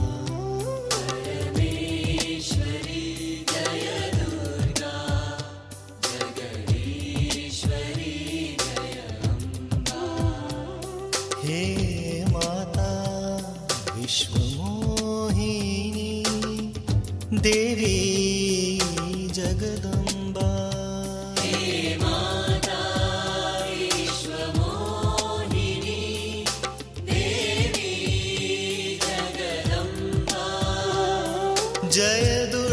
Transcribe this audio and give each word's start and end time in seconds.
ಜಯದು 31.97 32.64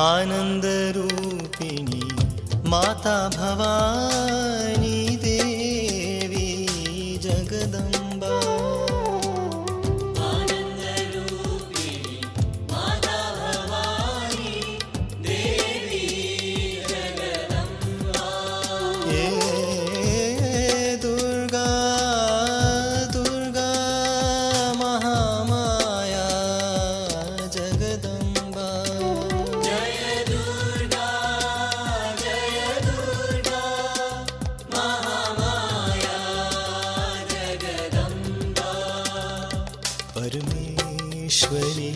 आनन्दरूपिणी 0.00 2.00
माता 2.72 3.14
भवा 3.38 3.70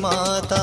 माता 0.00 0.62